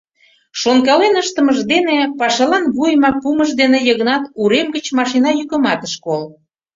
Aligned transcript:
Шонкален 0.61 1.15
ыштымыж 1.21 1.57
дене, 1.71 1.97
пашалан 2.19 2.65
вуйымак 2.75 3.15
пуымыж 3.23 3.51
дене 3.61 3.79
Йыгнат 3.87 4.23
урем 4.41 4.67
гыч 4.75 4.85
машина 4.97 5.31
йӱкымат 5.39 5.81
ыш 5.87 5.93
кол. 6.05 6.23